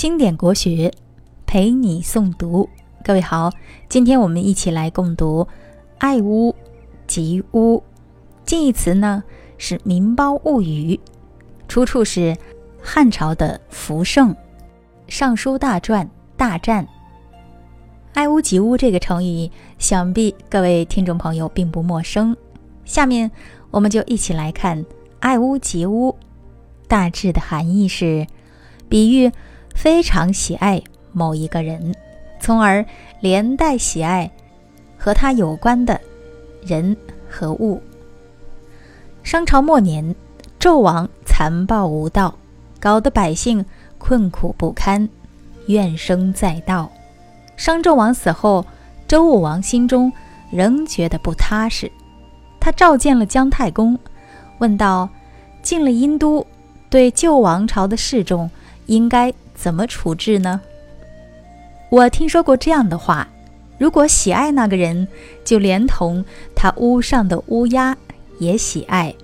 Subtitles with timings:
[0.00, 0.90] 经典国学
[1.44, 2.66] 陪你诵读，
[3.04, 3.52] 各位好，
[3.86, 5.44] 今天我们一起来共读
[5.98, 6.56] 《爱屋
[7.06, 7.76] 及乌》。
[8.46, 9.22] 近义词呢
[9.58, 10.94] 是《民胞物语》，
[11.68, 12.34] 出处是
[12.80, 14.34] 汉朝的福圣
[15.06, 16.88] 《尚书大传》大战。
[18.14, 22.34] 爱屋及乌这个成语，想必各位听众朋友并不陌生。
[22.86, 23.30] 下面
[23.70, 24.82] 我们就一起来看
[25.20, 26.16] “爱屋及乌”
[26.88, 28.26] 大致的含义是，
[28.88, 29.30] 比喻。
[29.80, 31.94] 非常喜爱某一个人，
[32.38, 32.84] 从而
[33.20, 34.30] 连带喜爱
[34.98, 35.98] 和他有关的
[36.62, 36.94] 人
[37.30, 37.80] 和物。
[39.22, 40.14] 商朝末年，
[40.58, 42.34] 纣王残暴无道，
[42.78, 43.64] 搞得百姓
[43.96, 45.08] 困苦不堪，
[45.64, 46.92] 怨声载道。
[47.56, 48.62] 商纣王死后，
[49.08, 50.12] 周武王心中
[50.50, 51.90] 仍觉得不踏实，
[52.60, 53.98] 他召见了姜太公，
[54.58, 55.08] 问道
[55.64, 56.46] ：“进了殷都，
[56.90, 58.50] 对旧王朝的示众，
[58.84, 60.58] 应该？”怎么处置呢？
[61.90, 63.28] 我听说过这样的话：
[63.76, 65.06] 如果喜爱那个人，
[65.44, 66.24] 就连同
[66.56, 67.94] 他屋上的乌鸦
[68.38, 69.14] 也喜爱；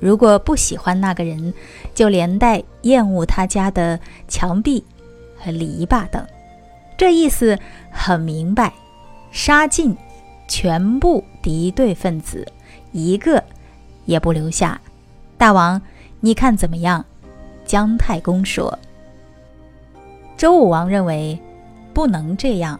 [0.00, 1.54] 如果不喜欢那个人，
[1.94, 4.82] 就连带厌恶他家的墙壁
[5.38, 6.26] 和篱笆等。
[6.98, 7.56] 这意思
[7.92, 8.72] 很明白，
[9.30, 9.96] 杀尽
[10.48, 12.44] 全部敌对分子，
[12.90, 13.40] 一个
[14.06, 14.80] 也不留下。
[15.38, 15.80] 大王，
[16.18, 17.04] 你看怎么样？
[17.64, 18.76] 姜太公说。
[20.36, 21.38] 周武王认为
[21.92, 22.78] 不能这样。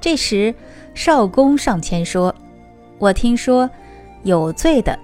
[0.00, 0.54] 这时，
[0.94, 2.34] 少公上前说
[2.98, 3.68] ：“我听说，
[4.22, 4.98] 有罪的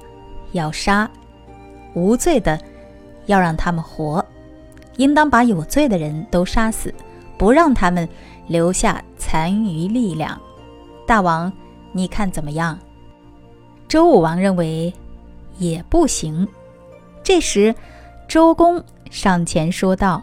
[0.52, 1.08] 要杀，
[1.94, 2.58] 无罪的
[3.26, 4.24] 要让他们活。
[4.96, 6.92] 应当把有罪的人都杀死，
[7.36, 8.08] 不让他们
[8.48, 10.40] 留下残余力量。
[11.06, 11.52] 大王，
[11.92, 12.78] 你看怎么样？”
[13.86, 14.92] 周武王认为
[15.58, 16.48] 也不行。
[17.22, 17.74] 这时，
[18.26, 20.22] 周公上前说道。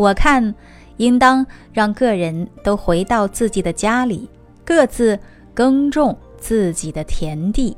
[0.00, 0.54] 我看，
[0.96, 4.26] 应当让个人都回到自己的家里，
[4.64, 5.20] 各自
[5.52, 7.76] 耕种自己的田地。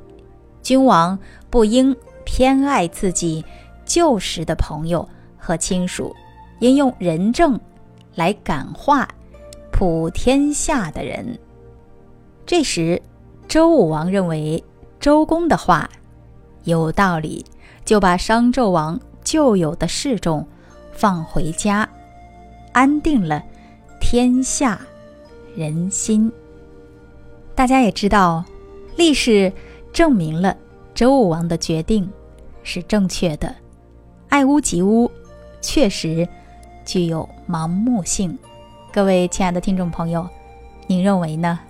[0.62, 1.18] 君王
[1.50, 1.92] 不应
[2.24, 3.44] 偏爱自己
[3.84, 6.14] 旧时的朋友和亲属，
[6.60, 7.58] 应用仁政
[8.14, 9.08] 来感化
[9.72, 11.36] 普天下的人。
[12.46, 13.02] 这时，
[13.48, 14.62] 周武王认为
[15.00, 15.90] 周公的话
[16.62, 17.44] 有道理，
[17.84, 20.46] 就把商纣王旧有的示众
[20.92, 21.88] 放回家。
[22.72, 23.42] 安定了
[24.00, 24.80] 天下
[25.54, 26.30] 人心。
[27.54, 28.44] 大家也知道，
[28.96, 29.52] 历史
[29.92, 30.56] 证明了
[30.94, 32.10] 周武王的决定
[32.62, 33.54] 是正确的。
[34.28, 35.10] 爱屋及乌
[35.60, 36.26] 确实
[36.84, 38.38] 具有盲目性。
[38.92, 40.26] 各位亲爱的听众朋友，
[40.86, 41.60] 您认为呢？